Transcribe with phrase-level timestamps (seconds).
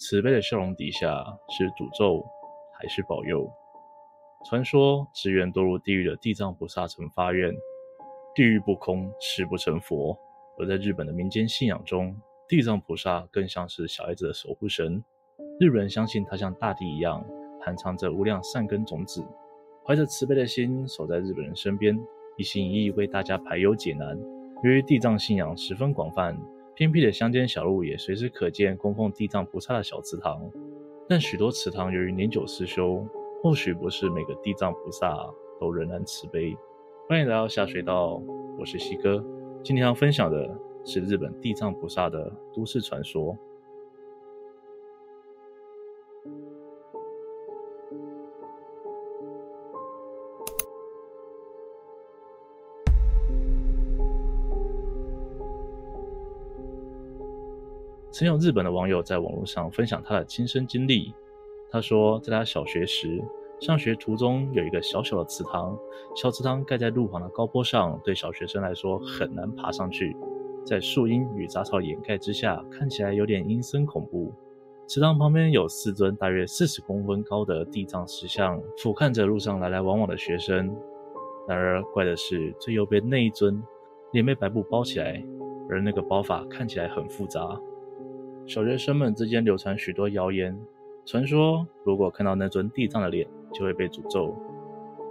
[0.00, 2.24] 慈悲的笑容底下是诅咒
[2.72, 3.46] 还是保佑？
[4.48, 7.52] 传说职员堕入地狱的地藏菩萨曾发愿：
[8.34, 10.18] 地狱不空，誓不成佛。
[10.58, 12.18] 而在日本的民间信仰中，
[12.48, 15.04] 地藏菩萨更像是小孩子的守护神。
[15.60, 17.22] 日本人相信他像大地一样，
[17.60, 19.22] 含藏着无量善根种子，
[19.86, 21.94] 怀着慈悲的心守在日本人身边，
[22.38, 24.18] 一心一意为大家排忧解难。
[24.64, 26.34] 由于地藏信仰十分广泛，
[26.80, 30.50] 偏僻的乡间小路也随时可见供奉地藏菩萨的小祠堂。
[31.06, 33.06] 但许多祠堂由于年久失修，
[33.42, 35.14] 或许不是每个地藏菩萨
[35.60, 36.56] 都仍然慈悲。
[37.06, 38.14] 欢迎来到下水道，
[38.58, 39.22] 我是西哥。
[39.62, 43.36] 今天要分享的是日本地藏菩萨的都市传说。
[58.12, 61.14] 曾有日本的网友在网络上分享他的亲身经历。
[61.70, 63.22] 他说，在他小学时，
[63.60, 65.78] 上学途中有一个小小的祠堂，
[66.16, 70.16] 小祠堂盖在路旁的高坡上，对小学生来说很难爬上去，
[70.66, 74.32] 在树荫与杂草掩盖之下，看起来有点阴森恐怖。
[74.88, 80.74] 祠堂旁边有四尊大约四十公分高的地藏石像，俯瞰着路上来来往往的学生。
[81.46, 83.62] 然而，怪的是最右边那一尊，
[84.10, 85.22] 脸被白布包起来，
[85.68, 87.56] 而那个包法看起来很复杂。
[88.46, 90.58] 小学生们之间流传许多谣言，
[91.04, 94.34] 传说如果看到那尊地藏的脸，就会被诅咒，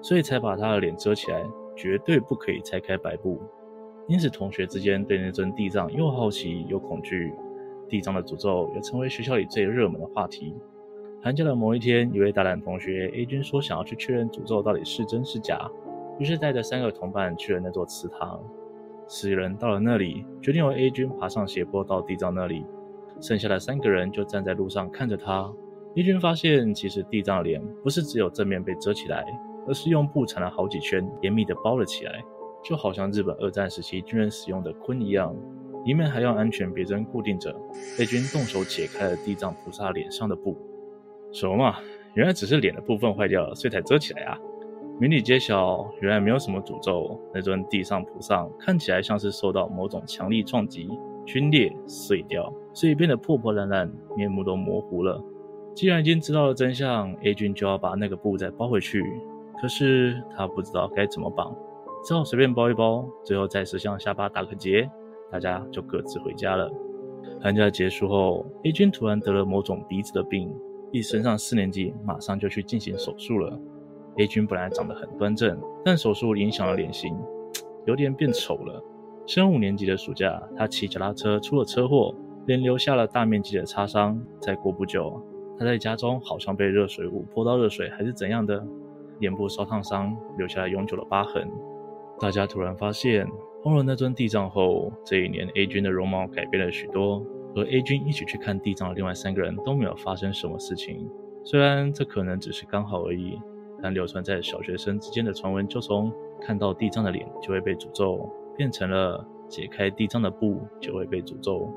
[0.00, 3.38] 所以才把他的脸遮起来，绝对不可以拆开白布。
[4.08, 7.34] 因此，同学之间对那尊地藏又好奇又恐惧，
[7.88, 10.54] 地藏的诅咒也成为学校里最热门的话题。
[11.22, 15.68] 寒假的某一天，一位大胆同学 A 君说想要去确认诅咒到底是真是假，
[16.18, 18.40] 于是带着三个同伴去了那座祠堂。
[19.08, 22.64] 四人到了那里，决定由 A 君爬上斜坡到地藏那里。
[23.20, 25.52] 剩下的三个人就站在路上看着他。
[25.96, 29.24] A 君发现，其实地藏脸不是只有正面被遮起来，
[29.66, 32.22] 而是用布缠了好几圈，严密地包了起来，
[32.62, 35.34] 就好像日本二战时期军人使用的坤一样。
[35.84, 37.54] 里面还用安全别针固定着。
[37.98, 40.56] A 君动手解开了地藏菩萨脸上的布，
[41.32, 41.76] 什么嘛，
[42.14, 44.36] 原来只是脸的部分坏掉了，所以才遮起来啊！
[44.98, 50.88] 谜底揭晓，原来没有什么诅咒，那尊地藏菩萨看起来像是受到某种强力撞击。
[51.26, 55.22] 皲裂碎掉，所以变得破破烂烂，面目都模糊了。
[55.74, 59.02] 既然已经知道了真相，A 君就要把那个布再包回去。
[59.60, 61.54] 可是他不知道该怎么绑，
[62.04, 64.88] 只好随便包一包，最后在石像下巴打个结，
[65.32, 66.70] 大家就各自回家了。
[67.40, 70.54] 寒假结束后，A 君突然得了某种鼻子的病，
[70.92, 73.58] 一升上四年级，马上就去进行手术了。
[74.18, 77.14] A 君本来长得很端正，但手术影响了脸型，
[77.86, 78.82] 有点变丑了。
[79.26, 82.14] 升五年级的暑假，他骑脚踏车出了车祸，
[82.46, 84.20] 脸留下了大面积的擦伤。
[84.40, 85.20] 再过不久，
[85.58, 88.64] 他在家中好像被热水壶泼到热水，还是怎样的，
[89.18, 91.50] 脸部烧烫伤，留下了永久的疤痕。
[92.20, 93.26] 大家突然发现，
[93.64, 97.20] 碰了那尊地藏后，这一年 A 君的容貌改变了许多。
[97.52, 101.10] 和 A 君一起去看地藏的另外三个人都没有发生什么事情。
[101.42, 103.40] 虽然这可能只是刚好而已，
[103.82, 108.30] 但流传在小学生之间的传闻，就从看到地藏的脸就会被诅咒。
[108.56, 111.72] 变成了解开地藏的布就会被诅咒。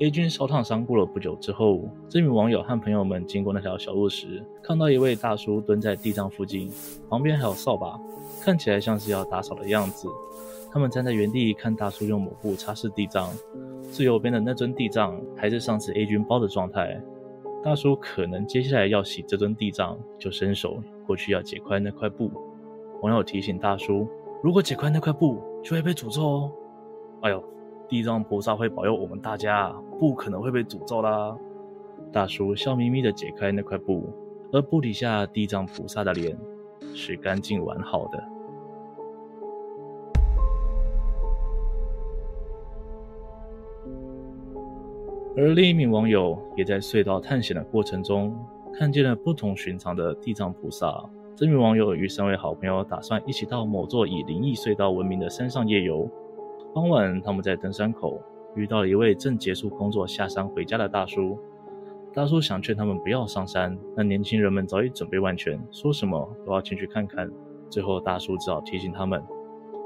[0.00, 6.70] A 君烧烫伤过了不久之后，这名网友和朋友们经过那条小路时，看到一位大叔蹲在地藏附近，
[7.08, 8.00] 旁边还有扫把，
[8.40, 10.08] 看起来像是要打扫的样子。
[10.72, 13.30] 他们站在原地看大叔用抹布擦拭地藏，
[13.92, 17.00] 最右边的那尊地藏还是上次 A 君包的状态。
[17.62, 22.28] 大叔可能接下来要洗这尊地藏，就伸手过去要解开那块布。
[23.02, 24.08] 网友提醒大叔，
[24.42, 26.52] 如果解开那块布，就会被诅咒哦！
[27.20, 27.40] 哎呦，
[27.88, 31.36] 地藏菩萨会保佑我们大家，不可能会被诅咒啦！
[32.10, 34.12] 大叔笑眯眯地解开那块布，
[34.52, 36.36] 而布底下地藏菩萨的脸
[36.92, 38.18] 是干净完好的。
[45.36, 48.36] 而另一名网友也在隧道探险的过程中，
[48.74, 51.08] 看见了不同寻常的地藏菩萨。
[51.34, 56.06] 这名网友与三位好朋友打算一起到某座以灵异隧道闻名的山上夜游。
[56.74, 58.20] 傍晚，他们在登山口
[58.54, 61.38] 遇到了一位正结束工作下山回家的大叔。
[62.12, 67.30] 大叔想劝他们不要上山，但年轻人们早已准备万全，说什么都要进去看看。
[67.70, 69.22] 最后，大叔只好提醒他们：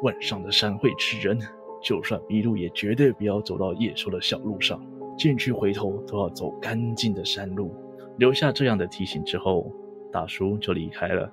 [0.03, 1.39] 晚上的山会吃人，
[1.81, 4.85] 就算迷路，也绝对不要走到野兽的小路上，
[5.17, 7.73] 进去回头都要走干净的山路。
[8.19, 9.71] 留下这样的提醒之后，
[10.13, 11.31] 大叔就离开了。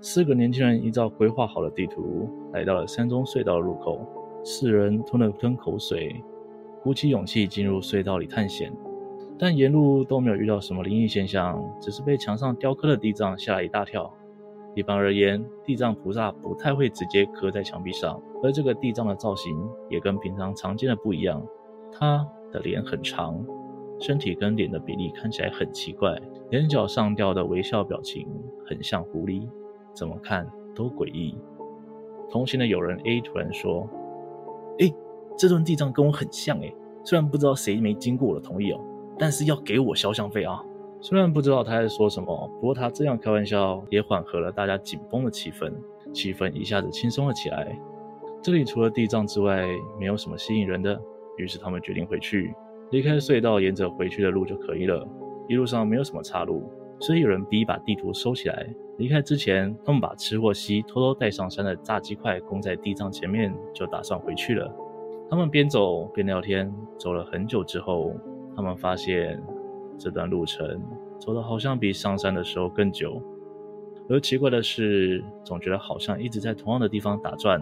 [0.00, 4.00] 四个年轻人依照规划好的地图，来到了山中隧道的入口。
[4.44, 6.20] 四人吞了吞口水，
[6.82, 8.72] 鼓起勇气进入隧道里探险。
[9.38, 14.12] 但沿路都没有遇到什么灵异现象，只是被墙上雕刻的地藏吓了一大跳。
[14.74, 19.54] 一般而言，地藏菩萨不太会直接刻在墙壁上，而这个地藏的造型
[19.88, 21.40] 也跟平常常见的不一样。
[21.92, 23.44] 他的脸很长，
[24.02, 26.20] 身体跟脸的比例看起来很奇怪，
[26.50, 28.26] 眼角上吊的微笑表情
[28.66, 29.48] 很像狐狸，
[29.94, 30.44] 怎么看
[30.74, 31.38] 都诡异。
[32.28, 33.88] 同行的友人 A 突然说
[34.80, 34.92] ：“诶，
[35.38, 38.80] 这尊地藏跟我很像诶，虽然不知道谁没经过我的同意哦，
[39.16, 40.60] 但是要给我肖像费啊。”
[41.00, 45.72] 虽然不知道他在说什么，不过他这样开玩笑也缓和了大家紧绷的气氛，
[46.12, 47.78] 气氛一下子轻松了起来。
[48.42, 49.64] 这里除了地藏之外，
[50.00, 51.00] 没有什么吸引人的，
[51.36, 52.52] 于是他们决定回去，
[52.92, 55.04] 离开隧道，沿着回去的路就可以了。
[55.48, 58.72] 一路上没有什么岔路，所以有人逼把地图收起来。
[58.98, 64.72] 离开之前，他们把吃货西偷偷带上山的炸鸡块供在地藏前面，就打算回去了。
[65.28, 68.14] 他们边走边聊天，走了很久之后，
[68.54, 69.42] 他们发现。
[69.98, 70.82] 这段路程
[71.20, 73.22] 走得好像比上山的时候更久，
[74.08, 77.60] 而奇怪的是，总觉得好像一直在同样的地方打转，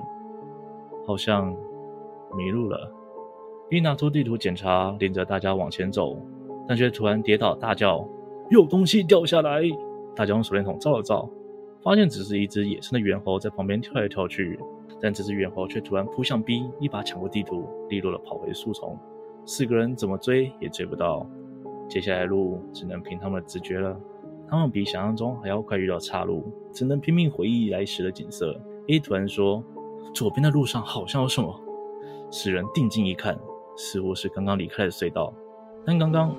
[1.07, 1.55] 好像
[2.35, 2.91] 迷路了。
[3.71, 6.19] 一拿出地图检查，领着大家往前走，
[6.67, 8.05] 但却突然跌倒，大叫
[8.51, 9.63] ：“有东西掉下来！”
[10.17, 11.31] 大家用手电筒照了照，
[11.81, 14.59] 发现只是一只野生的猿猴在旁边跳来跳去，
[15.01, 18.99] 但这只猿猴却突然扑向 B，一把抢过地图，利落的跑回树丛。
[19.47, 21.25] 四个人怎么追也追不到。
[21.89, 23.97] 接下来的路只能凭他们的直觉了。
[24.49, 28.61] 他们比想象中还要快遇到岔路，只能拼命回忆来时的景色。
[28.89, 29.63] A 突然说
[30.13, 31.61] ：“左边的路上好像有什么。”
[32.33, 33.39] 四人定睛一看，
[33.83, 35.33] 似乎是刚刚离开的隧道。
[35.87, 36.37] 但刚刚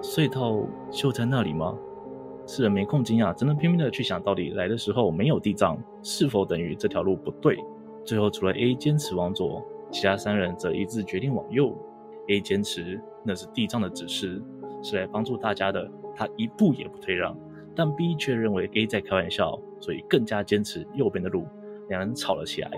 [0.00, 1.76] 隧道就在那里吗？
[2.46, 7.58] 四人没空惊讶，只能拼命的去想到底来的时候没有地藏，是否等于这条路不对？
[8.04, 9.60] 最后除了 A 坚持往左，
[9.90, 11.76] 其他三人则一致决定往右。
[12.28, 14.40] A 坚持那是地藏的指示，
[14.84, 17.36] 是来帮助大家的，他一步也不退让。
[17.74, 21.44] 但 B 却认为 A 在开玩笑，所以更加坚持右边的路。
[21.88, 22.70] 两人吵了起来。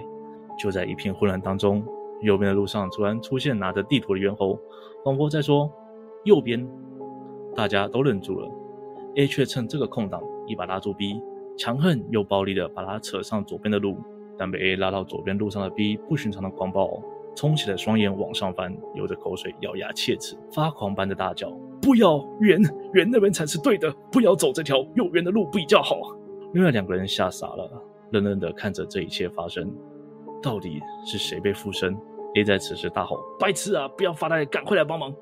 [0.58, 1.84] 就在一片混乱当中，
[2.22, 4.58] 右边的路上突然出现拿着地图的猿猴，
[5.04, 5.70] 仿佛在说
[6.24, 6.68] “右边”。
[7.54, 8.48] 大家都愣住了。
[9.16, 11.20] A 却趁这个空档，一把拉住 B，
[11.56, 13.96] 强横又暴力的把他扯上左边的路。
[14.36, 17.02] 但被 A 拉到左边路上的 B 不寻常的狂暴。
[17.34, 21.48] 冲起了双眼往上翻，流着口水，咬牙切齿，发狂般的大叫
[21.80, 22.60] ：“不要圆
[22.94, 26.00] 圆那边才是对的，不要走这条右圆的路比较好。”
[26.52, 27.70] 另外两个人吓傻了，
[28.10, 29.72] 愣愣的看着这一切发生。
[30.42, 31.96] 到底是谁被附身
[32.34, 35.14] ？A 在此时大吼：“白痴啊，不要发呆，赶快来帮忙！”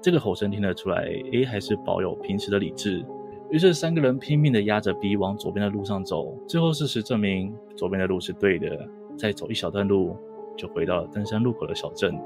[0.00, 3.04] 这个吼声听得出来，A 还是保有平时的理智。
[3.50, 6.36] 于是三个人拼命的压着 B 往左边的路上走。
[6.48, 8.88] 最后事实证明，左边的路是对的。
[9.16, 10.16] 再走一小段路。
[10.56, 12.16] 就回到了登山路口的小镇。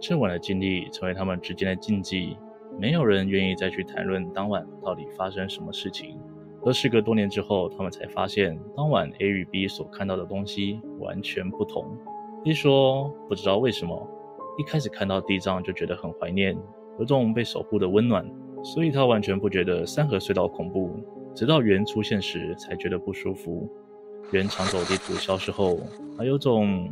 [0.00, 2.38] 这晚的经历成为他们之间的禁忌，
[2.80, 6.18] 没有人愿意再去谈论当晚到底发生什么事情。
[6.64, 11.84] 而事隔多年之后，他们才发现当晚 A 与 B 所看到的东西完全不同。
[12.44, 14.08] A 说不知道为什么，
[14.58, 16.56] 一开始看到地藏就觉得很怀念，
[16.98, 18.24] 有种被守护的温暖，
[18.62, 20.90] 所以他完全不觉得山河隧道恐怖，
[21.34, 23.68] 直到猿出现时才觉得不舒服。
[24.30, 25.78] 猿抢走地图消失后，
[26.16, 26.88] 还有种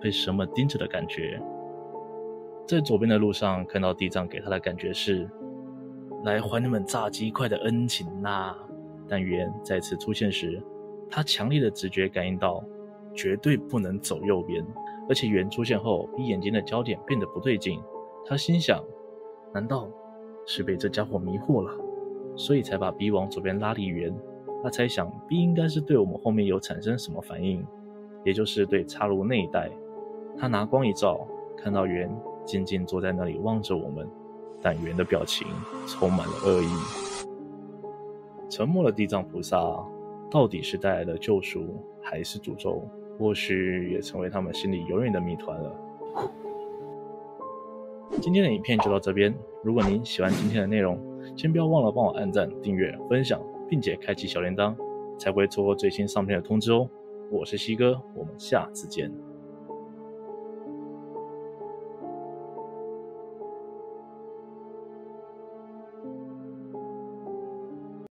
[0.00, 1.40] 被什么盯着的感觉。
[2.66, 5.28] 在左边的路上看到地藏给他的感觉是
[6.22, 8.54] 来还你们炸鸡块的恩情呐、
[9.10, 10.62] 但圆再次出现时，
[11.10, 12.64] 他强烈的直觉感应到
[13.12, 14.64] 绝对不能走右边。
[15.08, 17.80] 而且圆出现后，比眼睛的焦点变得不对劲。
[18.24, 18.80] 他心想：
[19.52, 19.90] 难道
[20.46, 21.76] 是被这家伙迷惑了，
[22.36, 24.14] 所以才把 B 往左边拉离圆？
[24.62, 27.66] 他猜想 B 应该是对我们后面有产生什么反应，
[28.24, 29.68] 也就是对插入那一带。
[30.38, 31.26] 他拿光一照，
[31.56, 32.08] 看到圆
[32.46, 34.08] 静静坐在那里望着我们，
[34.62, 35.48] 但圆的表情
[35.88, 37.09] 充满了恶意。
[38.50, 39.58] 沉默的地藏菩萨
[40.30, 42.82] 到底是带来了救赎还是诅咒？
[43.18, 45.74] 或许也成为他们心里永远的谜团了。
[48.20, 49.34] 今天的影片就到这边。
[49.62, 50.98] 如果您喜欢今天的内容，
[51.36, 53.40] 请不要忘了帮我按赞、订阅、分享。
[53.70, 54.74] 并且开启小铃铛，
[55.16, 56.90] 才不会错过最新上片的通知哦。
[57.30, 59.29] 我是西哥，我们下次见。